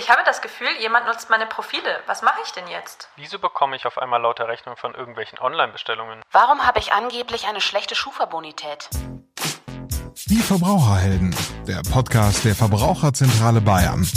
[0.00, 2.00] Ich habe das Gefühl, jemand nutzt meine Profile.
[2.06, 3.10] Was mache ich denn jetzt?
[3.16, 6.22] Wieso bekomme ich auf einmal lauter Rechnungen von irgendwelchen Online-Bestellungen?
[6.32, 8.88] Warum habe ich angeblich eine schlechte Schufa-Bonität?
[10.24, 11.36] Die Verbraucherhelden,
[11.68, 14.08] der Podcast der Verbraucherzentrale Bayern.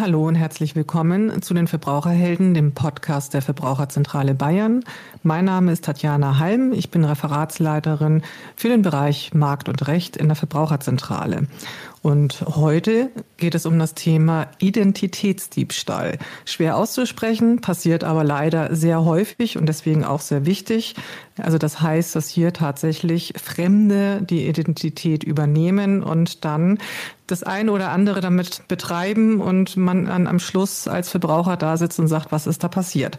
[0.00, 4.82] Hallo und herzlich willkommen zu den Verbraucherhelden, dem Podcast der Verbraucherzentrale Bayern.
[5.22, 6.72] Mein Name ist Tatjana Halm.
[6.72, 8.22] Ich bin Referatsleiterin
[8.56, 11.48] für den Bereich Markt und Recht in der Verbraucherzentrale.
[12.00, 16.18] Und heute geht es um das Thema Identitätsdiebstahl.
[16.46, 20.94] Schwer auszusprechen, passiert aber leider sehr häufig und deswegen auch sehr wichtig.
[21.36, 26.78] Also das heißt, dass hier tatsächlich Fremde die Identität übernehmen und dann
[27.30, 32.00] das eine oder andere damit betreiben und man dann am Schluss als Verbraucher da sitzt
[32.00, 33.18] und sagt, was ist da passiert.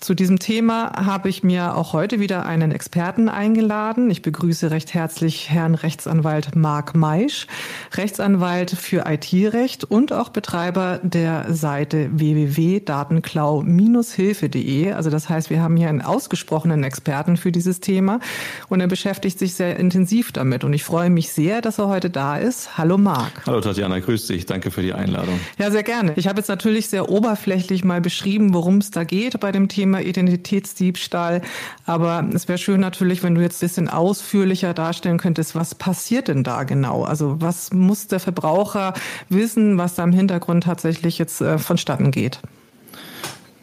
[0.00, 4.08] Zu diesem Thema habe ich mir auch heute wieder einen Experten eingeladen.
[4.10, 7.48] Ich begrüße recht herzlich Herrn Rechtsanwalt Marc Meisch,
[7.94, 14.92] Rechtsanwalt für IT-Recht und auch Betreiber der Seite www.datenklau-hilfe.de.
[14.92, 18.20] Also das heißt, wir haben hier einen ausgesprochenen Experten für dieses Thema
[18.68, 20.62] und er beschäftigt sich sehr intensiv damit.
[20.62, 22.78] Und ich freue mich sehr, dass er heute da ist.
[22.78, 23.47] Hallo Marc.
[23.48, 24.44] Hallo Tatjana, grüß dich.
[24.44, 25.40] Danke für die Einladung.
[25.58, 26.12] Ja, sehr gerne.
[26.16, 30.02] Ich habe jetzt natürlich sehr oberflächlich mal beschrieben, worum es da geht bei dem Thema
[30.02, 31.40] Identitätsdiebstahl.
[31.86, 36.28] Aber es wäre schön natürlich, wenn du jetzt ein bisschen ausführlicher darstellen könntest, was passiert
[36.28, 37.04] denn da genau?
[37.04, 38.92] Also was muss der Verbraucher
[39.30, 42.40] wissen, was da im Hintergrund tatsächlich jetzt äh, vonstatten geht?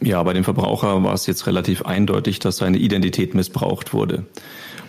[0.00, 4.26] Ja, bei dem Verbraucher war es jetzt relativ eindeutig, dass seine Identität missbraucht wurde.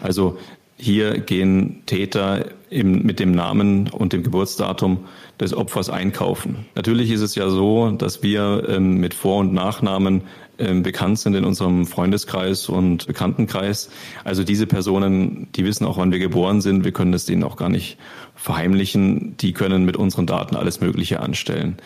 [0.01, 0.39] Also
[0.77, 5.05] hier gehen Täter im, mit dem Namen und dem Geburtsdatum
[5.39, 6.65] des Opfers einkaufen.
[6.75, 10.21] Natürlich ist es ja so, dass wir ähm, mit Vor- und Nachnamen
[10.59, 13.89] ähm, bekannt sind in unserem Freundeskreis und Bekanntenkreis.
[14.23, 16.83] Also diese Personen, die wissen auch, wann wir geboren sind.
[16.83, 17.97] Wir können das denen auch gar nicht
[18.37, 19.35] verheimlichen.
[19.37, 21.77] Die können mit unseren Daten alles Mögliche anstellen.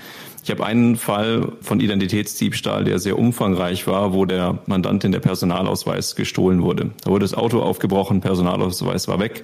[0.44, 6.16] Ich habe einen Fall von Identitätsdiebstahl, der sehr umfangreich war, wo der Mandantin der Personalausweis
[6.16, 6.92] gestohlen wurde.
[7.04, 9.44] Da wurde das Auto aufgebrochen, Personalausweis war weg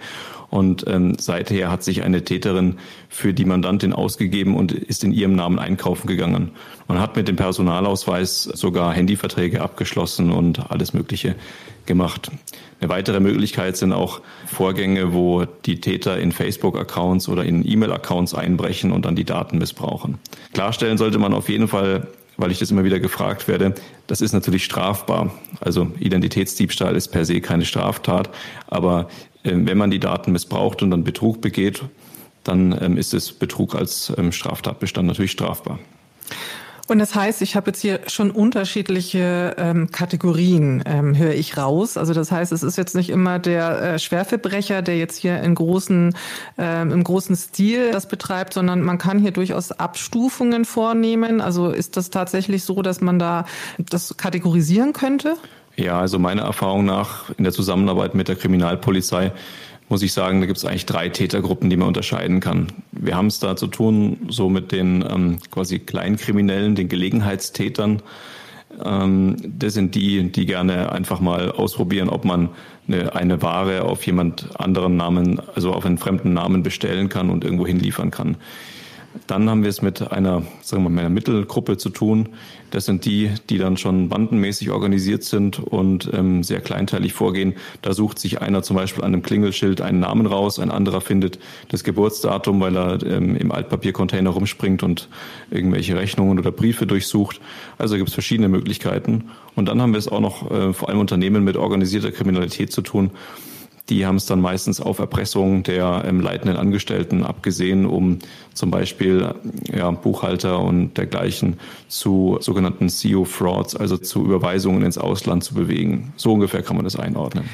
[0.49, 2.77] und ähm, seither hat sich eine Täterin
[3.09, 6.51] für die Mandantin ausgegeben und ist in ihrem Namen einkaufen gegangen.
[6.87, 11.35] Man hat mit dem Personalausweis sogar Handyverträge abgeschlossen und alles Mögliche
[11.85, 12.31] gemacht.
[12.79, 18.91] Eine weitere Möglichkeit sind auch Vorgänge, wo die Täter in Facebook-Accounts oder in E-Mail-Accounts einbrechen
[18.91, 20.19] und dann die Daten missbrauchen.
[20.53, 22.07] Klarstellen sollte man auf jeden Fall,
[22.37, 23.73] weil ich das immer wieder gefragt werde,
[24.05, 25.31] das ist natürlich strafbar.
[25.59, 28.29] Also Identitätsdiebstahl ist per se keine Straftat,
[28.67, 29.09] aber
[29.47, 31.83] wenn man die Daten missbraucht und dann Betrug begeht,
[32.43, 35.79] dann ähm, ist es Betrug als ähm, Straftatbestand natürlich strafbar.
[36.89, 41.97] Und das heißt, ich habe jetzt hier schon unterschiedliche ähm, Kategorien, ähm, höre ich raus.
[41.97, 45.53] Also das heißt, es ist jetzt nicht immer der äh, Schwerverbrecher, der jetzt hier in
[45.53, 46.15] großen,
[46.57, 51.41] ähm, im großen Stil das betreibt, sondern man kann hier durchaus Abstufungen vornehmen.
[51.41, 53.45] Also ist das tatsächlich so, dass man da
[53.77, 55.35] das kategorisieren könnte?
[55.77, 59.31] Ja, also meiner Erfahrung nach in der Zusammenarbeit mit der Kriminalpolizei
[59.89, 62.67] muss ich sagen, da gibt es eigentlich drei Tätergruppen, die man unterscheiden kann.
[62.91, 68.01] Wir haben es da zu tun, so mit den ähm, quasi Kleinkriminellen, den Gelegenheitstätern.
[68.83, 72.49] Ähm, das sind die, die gerne einfach mal ausprobieren, ob man
[72.87, 77.45] eine, eine Ware auf jemand anderen Namen, also auf einen fremden Namen bestellen kann und
[77.45, 78.35] irgendwo hinliefern kann.
[79.25, 82.29] Dann haben wir es mit einer, sagen wir mal, einer Mittelgruppe zu tun.
[82.69, 87.55] Das sind die, die dann schon bandenmäßig organisiert sind und ähm, sehr kleinteilig vorgehen.
[87.81, 91.39] Da sucht sich einer zum Beispiel an einem Klingelschild einen Namen raus, ein anderer findet
[91.69, 95.07] das Geburtsdatum, weil er ähm, im Altpapiercontainer rumspringt und
[95.49, 97.39] irgendwelche Rechnungen oder Briefe durchsucht.
[97.77, 99.29] Also gibt es verschiedene Möglichkeiten.
[99.55, 102.81] Und dann haben wir es auch noch äh, vor allem Unternehmen mit organisierter Kriminalität zu
[102.81, 103.11] tun.
[103.89, 108.19] Die haben es dann meistens auf Erpressung der ähm, leitenden Angestellten abgesehen, um
[108.53, 109.33] zum Beispiel
[109.73, 116.13] ja, Buchhalter und dergleichen zu sogenannten CEO-Frauds, also zu Überweisungen ins Ausland zu bewegen.
[116.17, 117.45] So ungefähr kann man das einordnen.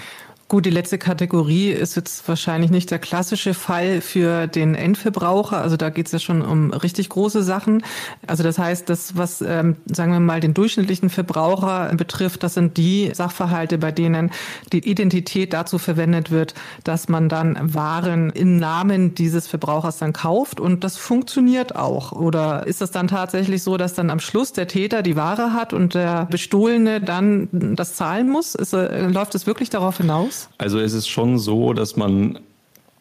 [0.54, 5.60] Gut, die letzte Kategorie ist jetzt wahrscheinlich nicht der klassische Fall für den Endverbraucher.
[5.60, 7.82] Also da geht es ja schon um richtig große Sachen.
[8.28, 12.78] Also das heißt, das, was, ähm, sagen wir mal, den durchschnittlichen Verbraucher betrifft, das sind
[12.78, 14.30] die Sachverhalte, bei denen
[14.72, 16.54] die Identität dazu verwendet wird,
[16.84, 20.60] dass man dann Waren im Namen dieses Verbrauchers dann kauft.
[20.60, 22.12] Und das funktioniert auch.
[22.12, 25.74] Oder ist das dann tatsächlich so, dass dann am Schluss der Täter die Ware hat
[25.74, 28.54] und der Bestohlene dann das zahlen muss?
[28.54, 30.43] Ist, äh, läuft es wirklich darauf hinaus?
[30.58, 32.40] Also es ist schon so, dass man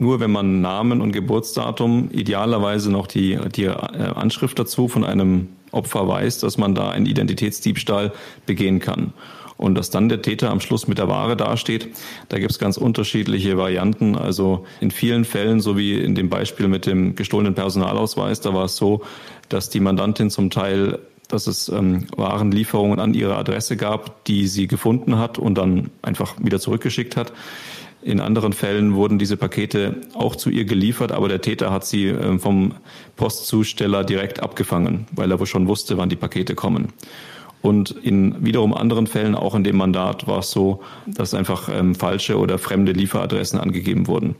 [0.02, 5.48] nur wenn man Namen und Geburtsdatum, idealerweise noch die, die äh, Anschrift dazu von einem
[5.70, 8.12] Opfer weiß, dass man da einen Identitätsdiebstahl
[8.44, 9.12] begehen kann.
[9.56, 11.88] Und dass dann der Täter am Schluss mit der Ware dasteht,
[12.30, 14.16] da gibt es ganz unterschiedliche Varianten.
[14.16, 18.64] Also in vielen Fällen, so wie in dem Beispiel mit dem gestohlenen Personalausweis, da war
[18.64, 19.02] es so,
[19.48, 20.98] dass die Mandantin zum Teil
[21.32, 26.34] dass es ähm, Warenlieferungen an ihre Adresse gab, die sie gefunden hat und dann einfach
[26.38, 27.32] wieder zurückgeschickt hat.
[28.02, 32.08] In anderen Fällen wurden diese Pakete auch zu ihr geliefert, aber der Täter hat sie
[32.08, 32.74] äh, vom
[33.16, 36.88] Postzusteller direkt abgefangen, weil er wohl schon wusste, wann die Pakete kommen.
[37.62, 41.94] Und in wiederum anderen Fällen, auch in dem Mandat, war es so, dass einfach ähm,
[41.94, 44.34] falsche oder fremde Lieferadressen angegeben wurden.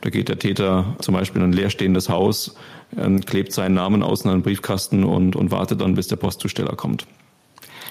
[0.00, 2.54] Da geht der Täter zum Beispiel in ein leerstehendes Haus,
[2.96, 6.76] ähm, klebt seinen Namen außen an den Briefkasten und, und wartet dann, bis der Postzusteller
[6.76, 7.06] kommt.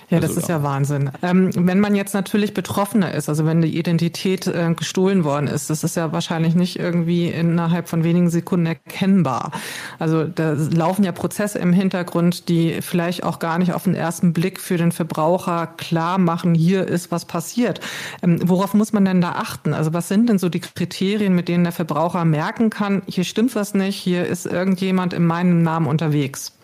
[0.10, 1.10] Ja, das also, ist ja Wahnsinn.
[1.24, 5.70] Ähm, wenn man jetzt natürlich Betroffener ist, also wenn die Identität äh, gestohlen worden ist,
[5.70, 9.52] das ist ja wahrscheinlich nicht irgendwie innerhalb von wenigen Sekunden erkennbar.
[9.98, 14.34] Also da laufen ja Prozesse im Hintergrund, die vielleicht auch gar nicht auf den ersten
[14.34, 17.80] Blick für den Verbraucher klar machen, hier ist was passiert.
[18.22, 19.74] Ähm, worauf muss man denn da achten?
[19.74, 23.56] Also was sind denn so die Kriterien, mit denen der Verbraucher merken kann, hier stimmt
[23.56, 26.55] was nicht, hier ist irgendjemand in meinem Namen unterwegs?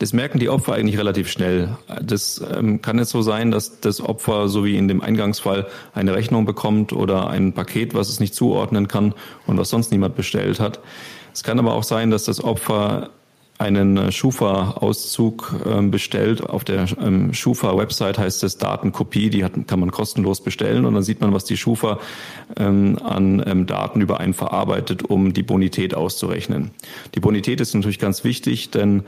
[0.00, 1.76] Das merken die Opfer eigentlich relativ schnell.
[2.02, 6.14] Das ähm, kann jetzt so sein, dass das Opfer, so wie in dem Eingangsfall, eine
[6.14, 9.14] Rechnung bekommt oder ein Paket, was es nicht zuordnen kann
[9.46, 10.80] und was sonst niemand bestellt hat.
[11.34, 13.10] Es kann aber auch sein, dass das Opfer
[13.58, 16.48] einen Schufa-Auszug ähm, bestellt.
[16.48, 21.02] Auf der ähm, Schufa-Website heißt es Datenkopie, die hat, kann man kostenlos bestellen und dann
[21.02, 21.98] sieht man, was die Schufa
[22.56, 26.70] ähm, an Daten über einen verarbeitet, um die Bonität auszurechnen.
[27.14, 29.02] Die Bonität ist natürlich ganz wichtig, denn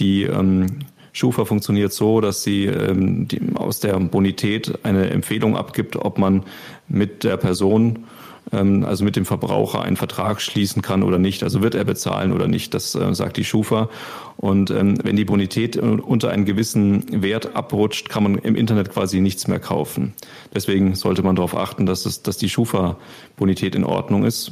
[0.00, 0.66] die ähm,
[1.14, 6.42] Schufa funktioniert so, dass sie ähm, die, aus der Bonität eine Empfehlung abgibt, ob man
[6.88, 8.06] mit der Person,
[8.52, 11.44] ähm, also mit dem Verbraucher, einen Vertrag schließen kann oder nicht.
[11.44, 13.88] Also wird er bezahlen oder nicht, das äh, sagt die Schufa.
[14.36, 19.20] Und ähm, wenn die Bonität unter einen gewissen Wert abrutscht, kann man im Internet quasi
[19.20, 20.14] nichts mehr kaufen.
[20.52, 24.50] Deswegen sollte man darauf achten, dass, es, dass die Schufa-Bonität in Ordnung ist.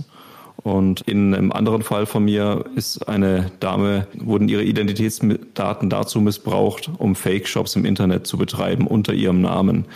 [0.57, 6.91] Und in einem anderen Fall von mir ist eine Dame, wurden ihre Identitätsdaten dazu missbraucht,
[6.99, 9.87] um Fake-Shops im Internet zu betreiben unter ihrem Namen.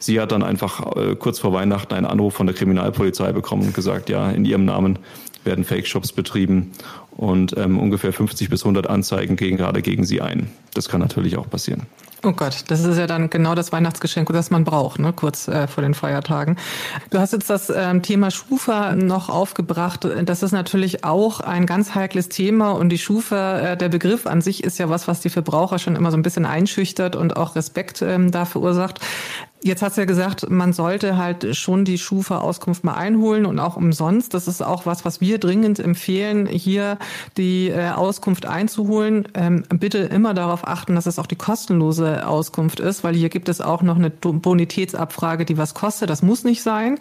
[0.00, 3.74] Sie hat dann einfach äh, kurz vor Weihnachten einen Anruf von der Kriminalpolizei bekommen und
[3.74, 4.98] gesagt, ja, in ihrem Namen
[5.44, 6.72] werden Fake-Shops betrieben
[7.12, 10.50] und ähm, ungefähr 50 bis 100 Anzeigen gehen gerade gegen sie ein.
[10.74, 11.82] Das kann natürlich auch passieren.
[12.26, 15.12] Oh Gott, das ist ja dann genau das Weihnachtsgeschenk, das man braucht, ne?
[15.12, 16.56] kurz äh, vor den Feiertagen.
[17.10, 20.08] Du hast jetzt das ähm, Thema Schufa noch aufgebracht.
[20.24, 24.40] Das ist natürlich auch ein ganz heikles Thema und die Schufa, äh, der Begriff an
[24.40, 27.54] sich ist ja was, was die Verbraucher schon immer so ein bisschen einschüchtert und auch
[27.54, 28.98] Respekt ähm, da verursacht.
[29.62, 33.76] Jetzt hast du ja gesagt, man sollte halt schon die Schufa-Auskunft mal einholen und auch
[33.76, 34.34] umsonst.
[34.34, 36.98] Das ist auch was, was wir dringend empfehlen, hier
[37.38, 39.26] die äh, Auskunft einzuholen.
[39.34, 43.48] Ähm, bitte immer darauf achten, dass es auch die kostenlose Auskunft ist, weil hier gibt
[43.48, 46.10] es auch noch eine Bonitätsabfrage, die was kostet.
[46.10, 46.98] Das muss nicht sein.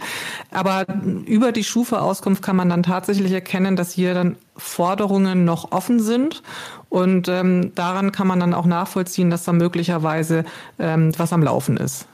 [0.50, 0.86] Aber
[1.26, 6.42] über die Schufa-Auskunft kann man dann tatsächlich erkennen, dass hier dann Forderungen noch offen sind.
[6.88, 10.46] Und ähm, daran kann man dann auch nachvollziehen, dass da möglicherweise
[10.80, 12.08] ähm, was am Laufen ist.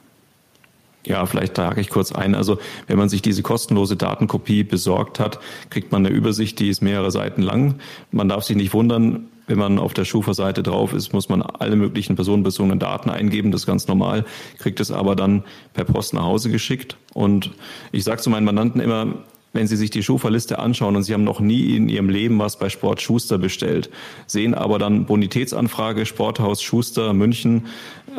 [1.06, 2.36] Ja, vielleicht trage ich kurz ein.
[2.36, 5.40] Also wenn man sich diese kostenlose Datenkopie besorgt hat,
[5.70, 7.76] kriegt man eine Übersicht, die ist mehrere Seiten lang.
[8.12, 11.76] Man darf sich nicht wundern, wenn man auf der Schufa-Seite drauf ist, muss man alle
[11.76, 13.52] möglichen personenbezogenen Daten eingeben.
[13.52, 14.26] Das ist ganz normal,
[14.60, 15.44] kriegt es aber dann
[15.74, 16.96] per Post nach Hause geschickt.
[17.14, 17.52] Und
[17.92, 19.08] ich sage zu meinen Mandanten immer,
[19.54, 22.58] wenn Sie sich die Schufa-Liste anschauen und Sie haben noch nie in Ihrem Leben was
[22.58, 23.90] bei Sport Schuster bestellt,
[24.28, 27.66] sehen aber dann Bonitätsanfrage Sporthaus Schuster München,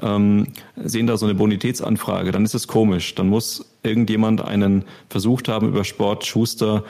[0.01, 3.15] ähm, sehen da so eine Bonitätsanfrage, dann ist es komisch.
[3.15, 6.85] Dann muss irgendjemand einen versucht haben, über Sport Schuster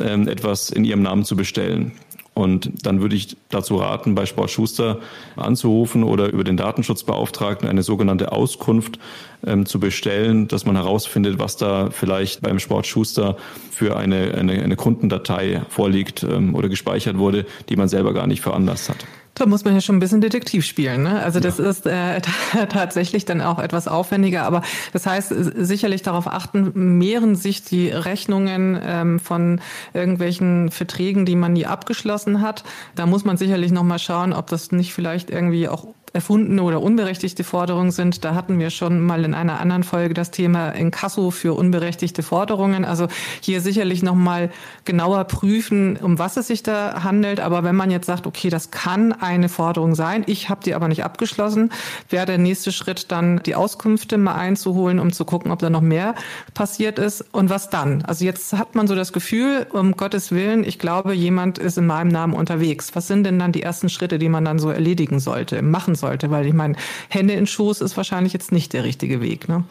[0.00, 1.92] ähm, etwas in Ihrem Namen zu bestellen.
[2.36, 5.00] Und dann würde ich dazu raten, bei Sport Schuster
[5.36, 8.98] anzurufen oder über den Datenschutzbeauftragten eine sogenannte Auskunft
[9.46, 13.38] ähm, zu bestellen, dass man herausfindet, was da vielleicht beim Sport Schuster
[13.70, 18.42] für eine, eine, eine Kundendatei vorliegt ähm, oder gespeichert wurde, die man selber gar nicht
[18.42, 19.06] veranlasst hat.
[19.36, 21.02] Da muss man ja schon ein bisschen Detektiv spielen.
[21.02, 21.22] Ne?
[21.22, 21.66] Also das ja.
[21.66, 22.20] ist äh,
[22.68, 24.44] tatsächlich dann auch etwas aufwendiger.
[24.44, 24.62] Aber
[24.92, 29.60] das heißt, sicherlich darauf achten, mehren sich die Rechnungen ähm, von
[29.92, 32.64] irgendwelchen Verträgen, die man nie abgeschlossen hat.
[32.94, 35.86] Da muss man sicherlich nochmal schauen, ob das nicht vielleicht irgendwie auch
[36.16, 38.24] erfundene oder unberechtigte Forderungen sind.
[38.24, 42.84] Da hatten wir schon mal in einer anderen Folge das Thema Inkasso für unberechtigte Forderungen.
[42.84, 43.06] Also
[43.40, 44.50] hier sicherlich nochmal
[44.84, 47.38] genauer prüfen, um was es sich da handelt.
[47.38, 50.88] Aber wenn man jetzt sagt, okay, das kann eine Forderung sein, ich habe die aber
[50.88, 51.70] nicht abgeschlossen,
[52.08, 55.82] wäre der nächste Schritt dann die Auskünfte mal einzuholen, um zu gucken, ob da noch
[55.82, 56.14] mehr
[56.54, 57.22] passiert ist.
[57.32, 58.02] Und was dann?
[58.06, 61.86] Also jetzt hat man so das Gefühl, um Gottes Willen, ich glaube, jemand ist in
[61.86, 62.94] meinem Namen unterwegs.
[62.94, 66.05] Was sind denn dann die ersten Schritte, die man dann so erledigen sollte, machen sollte?
[66.30, 66.76] Weil ich meine,
[67.08, 69.48] Hände in Schoß ist wahrscheinlich jetzt nicht der richtige Weg.
[69.48, 69.64] Ne?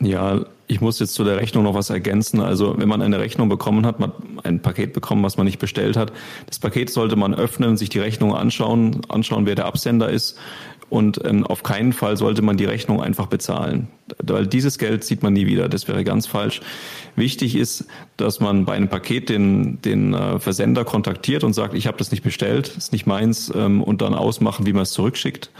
[0.00, 2.40] Ja, ich muss jetzt zu der Rechnung noch was ergänzen.
[2.40, 4.12] Also wenn man eine Rechnung bekommen hat, man
[4.44, 6.12] ein Paket bekommen, was man nicht bestellt hat.
[6.46, 10.38] Das Paket sollte man öffnen, sich die Rechnung anschauen, anschauen, wer der Absender ist.
[10.90, 13.88] Und ähm, auf keinen Fall sollte man die Rechnung einfach bezahlen,
[14.22, 15.68] weil dieses Geld sieht man nie wieder.
[15.68, 16.60] Das wäre ganz falsch.
[17.14, 21.86] Wichtig ist, dass man bei einem Paket den, den äh, Versender kontaktiert und sagt, ich
[21.86, 25.50] habe das nicht bestellt, ist nicht meins, ähm, und dann ausmachen, wie man es zurückschickt.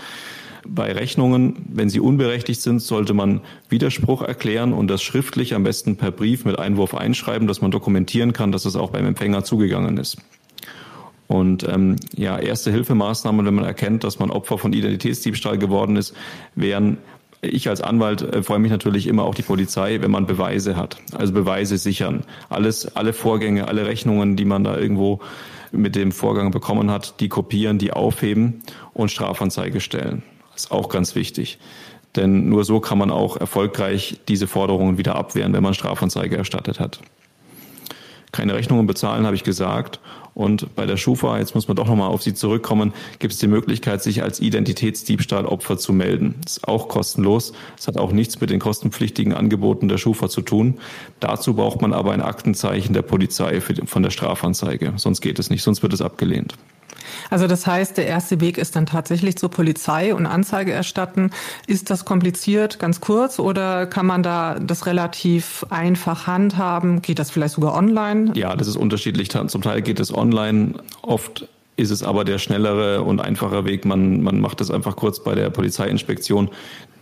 [0.68, 5.96] Bei Rechnungen, wenn sie unberechtigt sind, sollte man Widerspruch erklären und das schriftlich am besten
[5.96, 9.96] per Brief mit Einwurf einschreiben, dass man dokumentieren kann, dass es auch beim Empfänger zugegangen
[9.96, 10.18] ist.
[11.26, 16.14] Und ähm, ja, erste Hilfemaßnahmen, wenn man erkennt, dass man Opfer von Identitätsdiebstahl geworden ist,
[16.54, 16.98] wären
[17.40, 20.96] ich als Anwalt äh, freue mich natürlich immer auch die Polizei, wenn man Beweise hat.
[21.16, 22.24] Also Beweise sichern.
[22.48, 25.20] Alles, alle Vorgänge, alle Rechnungen, die man da irgendwo
[25.70, 30.22] mit dem Vorgang bekommen hat, die kopieren, die aufheben und Strafanzeige stellen
[30.58, 31.58] ist auch ganz wichtig.
[32.16, 36.80] Denn nur so kann man auch erfolgreich diese Forderungen wieder abwehren, wenn man Strafanzeige erstattet
[36.80, 37.00] hat.
[38.32, 40.00] Keine Rechnungen bezahlen, habe ich gesagt.
[40.34, 43.46] Und bei der Schufa, jetzt muss man doch nochmal auf Sie zurückkommen, gibt es die
[43.46, 46.36] Möglichkeit, sich als Identitätsdiebstahlopfer zu melden.
[46.44, 47.52] Das ist auch kostenlos.
[47.76, 50.78] Es hat auch nichts mit den kostenpflichtigen Angeboten der Schufa zu tun.
[51.18, 54.92] Dazu braucht man aber ein Aktenzeichen der Polizei von der Strafanzeige.
[54.96, 56.54] Sonst geht es nicht, sonst wird es abgelehnt.
[57.30, 61.30] Also das heißt, der erste Weg ist dann tatsächlich zur Polizei und Anzeige erstatten.
[61.66, 67.02] Ist das kompliziert, ganz kurz, oder kann man da das relativ einfach handhaben?
[67.02, 68.32] Geht das vielleicht sogar online?
[68.34, 69.30] Ja, das ist unterschiedlich.
[69.30, 70.74] Zum Teil geht es online.
[71.02, 73.84] Oft ist es aber der schnellere und einfache Weg.
[73.84, 76.50] Man, man macht es einfach kurz bei der Polizeiinspektion,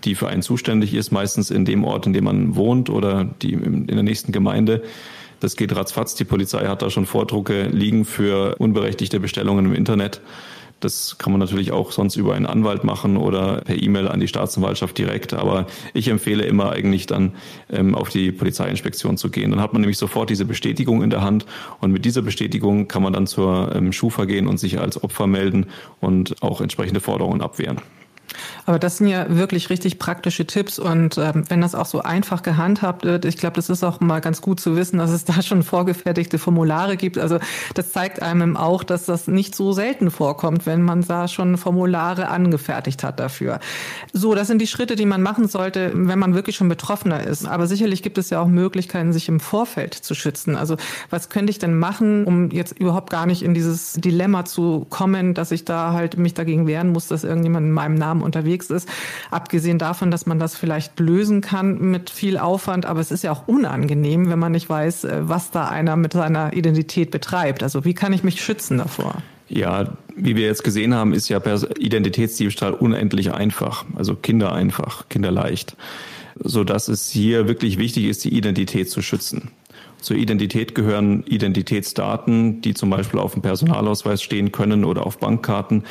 [0.04, 3.54] die für einen zuständig ist, meistens in dem Ort, in dem man wohnt oder die
[3.54, 4.82] in der nächsten Gemeinde.
[5.40, 6.14] Das geht ratzfatz.
[6.14, 10.21] Die Polizei hat da schon Vordrucke liegen für unberechtigte Bestellungen im Internet.
[10.81, 14.28] Das kann man natürlich auch sonst über einen Anwalt machen oder per E-Mail an die
[14.28, 15.33] Staatsanwaltschaft direkt.
[15.33, 17.33] Aber ich empfehle immer eigentlich dann
[17.71, 19.50] ähm, auf die Polizeiinspektion zu gehen.
[19.50, 21.47] Dann hat man nämlich sofort diese Bestätigung in der Hand
[21.81, 25.26] und mit dieser Bestätigung kann man dann zur ähm, Schufa gehen und sich als Opfer
[25.26, 25.66] melden
[26.00, 27.81] und auch entsprechende Forderungen abwehren.
[28.66, 32.42] Aber das sind ja wirklich richtig praktische Tipps und ähm, wenn das auch so einfach
[32.42, 35.40] gehandhabt wird, ich glaube, das ist auch mal ganz gut zu wissen, dass es da
[35.40, 37.16] schon vorgefertigte Formulare gibt.
[37.16, 37.38] Also
[37.75, 42.28] das zeigt einem auch, dass das nicht so selten vorkommt, wenn man da schon Formulare
[42.28, 43.61] angefertigt hat dafür.
[44.12, 47.46] So, das sind die Schritte, die man machen sollte, wenn man wirklich schon Betroffener ist.
[47.46, 50.56] Aber sicherlich gibt es ja auch Möglichkeiten, sich im Vorfeld zu schützen.
[50.56, 50.76] Also
[51.08, 55.35] was könnte ich denn machen, um jetzt überhaupt gar nicht in dieses Dilemma zu kommen,
[55.35, 58.88] dass ich da halt mich dagegen wehren muss, dass irgendjemand in meinem Namen unterwegs ist.
[59.30, 63.32] Abgesehen davon, dass man das vielleicht lösen kann mit viel Aufwand, aber es ist ja
[63.32, 67.62] auch unangenehm, wenn man nicht weiß, äh, was da einer mit seiner Identität betreibt.
[67.62, 69.22] Also wie kann ich mich schützen davor?
[69.48, 71.40] Ja, wie wir jetzt gesehen haben, ist ja
[71.78, 75.76] Identitätsdiebstahl unendlich einfach, also kindereinfach, kinderleicht,
[76.38, 79.50] so dass es hier wirklich wichtig ist, die Identität zu schützen.
[80.00, 85.85] Zur Identität gehören Identitätsdaten, die zum Beispiel auf dem Personalausweis stehen können oder auf Bankkarten.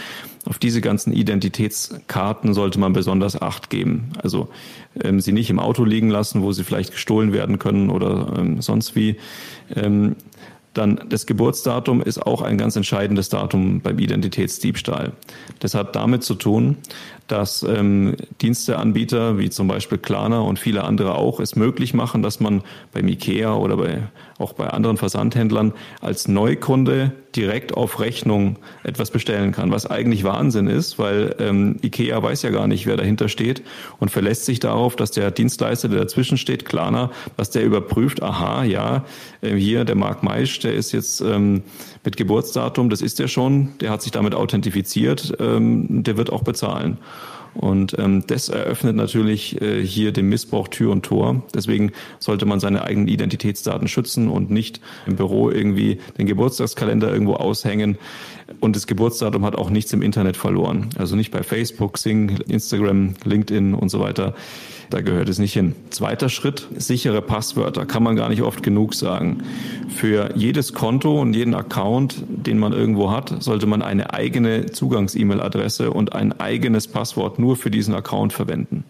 [0.46, 4.12] Auf diese ganzen Identitätskarten sollte man besonders Acht geben.
[4.22, 4.50] Also
[5.02, 8.62] ähm, sie nicht im Auto liegen lassen, wo sie vielleicht gestohlen werden können oder ähm,
[8.62, 9.18] sonst wie.
[9.76, 10.16] Ähm,
[10.76, 15.14] dann das Geburtsdatum ist auch ein ganz entscheidendes Datum beim Identitätsdiebstahl.
[15.60, 16.78] Das hat damit zu tun,
[17.28, 22.40] dass ähm, Diensteanbieter wie zum Beispiel Klarna und viele andere auch es möglich machen, dass
[22.40, 22.62] man
[22.94, 24.04] beim IKEA oder bei,
[24.38, 30.68] auch bei anderen Versandhändlern als Neukunde direkt auf Rechnung etwas bestellen kann, was eigentlich Wahnsinn
[30.68, 33.64] ist, weil ähm, IKEA weiß ja gar nicht, wer dahinter steht
[34.00, 38.64] und verlässt sich darauf, dass der Dienstleister, der dazwischen steht, Klarna, dass der überprüft, aha,
[38.64, 39.04] ja,
[39.42, 41.64] äh, hier der Marc Meisch, der ist jetzt ähm,
[42.04, 46.44] mit Geburtsdatum, das ist er schon, der hat sich damit authentifiziert, ähm, der wird auch
[46.44, 46.98] bezahlen.
[47.56, 51.44] Und ähm, das eröffnet natürlich äh, hier dem Missbrauch Tür und Tor.
[51.54, 57.36] Deswegen sollte man seine eigenen Identitätsdaten schützen und nicht im Büro irgendwie den Geburtstagskalender irgendwo
[57.36, 57.98] aushängen.
[58.60, 60.90] Und das Geburtsdatum hat auch nichts im Internet verloren.
[60.98, 64.36] Also nicht bei Facebook, Sing, Instagram, LinkedIn und so weiter.
[64.90, 65.74] Da gehört es nicht hin.
[65.90, 67.86] Zweiter Schritt, sichere Passwörter.
[67.86, 69.44] Kann man gar nicht oft genug sagen.
[69.90, 75.92] Für jedes Konto und jeden Account, den man irgendwo hat, sollte man eine eigene Zugangs-E-Mail-Adresse
[75.92, 78.86] und ein eigenes Passwort nur für diesen Account verwenden.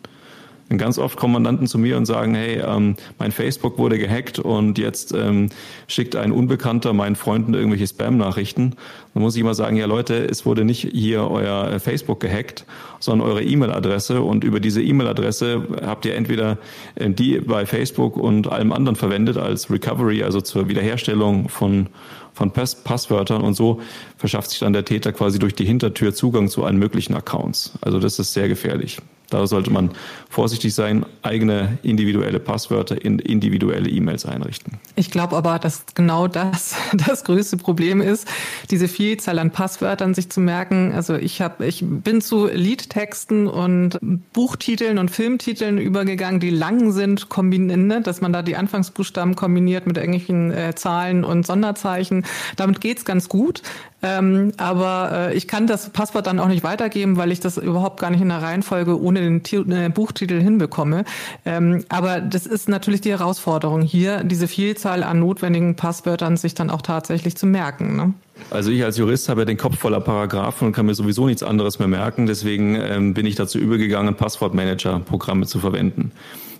[0.69, 4.39] Und ganz oft kommen Mandanten zu mir und sagen, hey, ähm, mein Facebook wurde gehackt
[4.39, 5.49] und jetzt ähm,
[5.87, 8.73] schickt ein Unbekannter meinen Freunden irgendwelche Spam-Nachrichten.
[9.13, 12.65] Dann muss ich immer sagen, ja Leute, es wurde nicht hier euer äh, Facebook gehackt,
[12.99, 16.57] sondern eure E-Mail-Adresse und über diese E-Mail-Adresse habt ihr entweder
[16.95, 21.89] äh, die bei Facebook und allem anderen verwendet als Recovery, also zur Wiederherstellung von
[22.33, 23.79] von Pass Passwörtern und so
[24.17, 27.77] verschafft sich dann der Täter quasi durch die Hintertür Zugang zu allen möglichen Accounts.
[27.79, 28.99] Also das ist sehr gefährlich.
[29.35, 29.89] Da sollte man
[30.29, 34.79] vorsichtig sein, eigene individuelle Passwörter in individuelle E-Mails einrichten.
[34.95, 36.75] Ich glaube aber, dass genau das
[37.07, 38.29] das größte Problem ist,
[38.71, 40.93] diese Vielzahl an Passwörtern sich zu merken.
[40.93, 43.99] Also ich habe, ich bin zu Liedtexten und
[44.31, 49.97] Buchtiteln und Filmtiteln übergegangen, die lang sind, kombinieren, dass man da die Anfangsbuchstaben kombiniert mit
[49.97, 52.25] irgendwelchen äh, Zahlen und Sonderzeichen.
[52.55, 53.63] Damit geht's ganz gut.
[54.05, 57.99] Ähm, aber äh, ich kann das Passwort dann auch nicht weitergeben, weil ich das überhaupt
[57.99, 61.05] gar nicht in der Reihenfolge ohne den T äh, Buchtitel hinbekomme.
[61.43, 66.69] Ähm, aber das ist natürlich die Herausforderung hier, diese Vielzahl an notwendigen Passwörtern sich dann
[66.69, 67.95] auch tatsächlich zu merken.
[67.95, 68.13] Ne?
[68.51, 71.41] Also ich als Jurist habe ja den Kopf voller Paragraphen und kann mir sowieso nichts
[71.41, 72.27] anderes mehr merken.
[72.27, 76.11] Deswegen ähm, bin ich dazu übergegangen, Passwortmanager-Programme zu verwenden.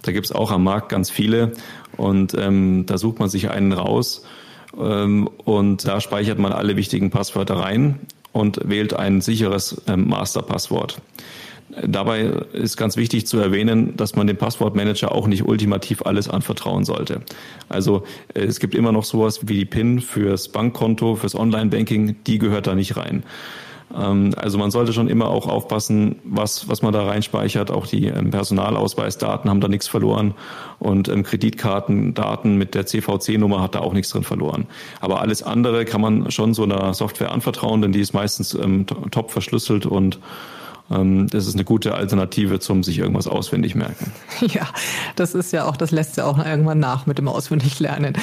[0.02, 1.54] Da gibt es auch am Markt ganz viele
[1.96, 4.24] und ähm, da sucht man sich einen raus
[4.76, 8.00] und da speichert man alle wichtigen Passwörter rein
[8.32, 11.02] und wählt ein sicheres ähm, Masterpasswort.
[11.84, 12.22] Dabei
[12.54, 17.22] ist ganz wichtig zu erwähnen, dass man dem Passwortmanager auch nicht ultimativ alles anvertrauen sollte.
[17.70, 18.04] Also
[18.34, 22.68] äh, es gibt immer noch sowas wie die PIN fürs Bankkonto, fürs Online-Banking, die gehört
[22.68, 23.24] da nicht rein.
[23.98, 27.72] Ähm, also man sollte schon immer auch aufpassen, was, was man da reinspeichert.
[27.72, 30.34] Auch die ähm, Personalausweisdaten haben da nichts verloren
[30.80, 34.68] und ähm, Kreditkartendaten mit der CVC-Nummer hat da auch nichts drin verloren.
[35.00, 38.58] Aber alles andere kann man schon so einer Software anvertrauen, denn die ist meistens
[39.12, 40.20] top verschlüsselt und
[40.88, 44.12] das ist eine gute Alternative zum sich irgendwas auswendig merken.
[44.46, 44.68] Ja,
[45.16, 48.14] das ist ja auch, das lässt ja auch irgendwann nach mit dem Auswendiglernen.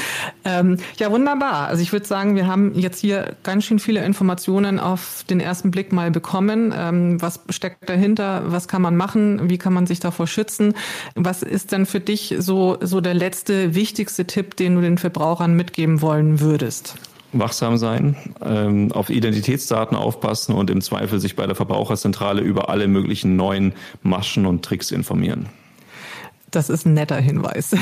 [0.44, 1.66] Ähm, ja, wunderbar.
[1.66, 5.70] Also ich würde sagen, wir haben jetzt hier ganz schön viele Informationen auf den ersten
[5.70, 6.72] Blick mal bekommen.
[6.76, 8.44] Ähm, was steckt dahinter?
[8.46, 9.50] Was kann man machen?
[9.50, 10.74] Wie kann man sich davor schützen?
[11.14, 15.54] Was ist denn für dich so, so der letzte, wichtigste Tipp, den du den Verbrauchern
[15.54, 16.96] mitgeben wollen würdest?
[17.32, 22.88] Wachsam sein, ähm, auf Identitätsdaten aufpassen und im Zweifel sich bei der Verbraucherzentrale über alle
[22.88, 23.72] möglichen neuen
[24.02, 25.48] Maschen und Tricks informieren.
[26.52, 27.74] Das ist ein netter Hinweis.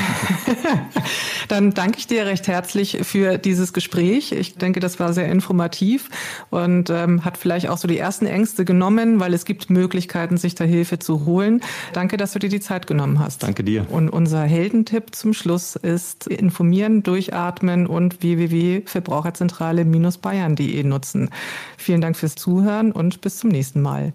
[1.49, 4.31] Dann danke ich dir recht herzlich für dieses Gespräch.
[4.31, 6.09] Ich denke, das war sehr informativ
[6.49, 10.55] und ähm, hat vielleicht auch so die ersten Ängste genommen, weil es gibt Möglichkeiten, sich
[10.55, 11.59] da Hilfe zu holen.
[11.91, 13.43] Danke, dass du dir die Zeit genommen hast.
[13.43, 13.85] Danke dir.
[13.89, 21.29] Und unser Heldentipp zum Schluss ist informieren, durchatmen und www.verbraucherzentrale-bayern.de nutzen.
[21.77, 24.13] Vielen Dank fürs Zuhören und bis zum nächsten Mal.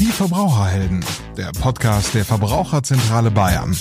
[0.00, 1.04] Die Verbraucherhelden,
[1.36, 3.76] der Podcast der Verbraucherzentrale Bayern.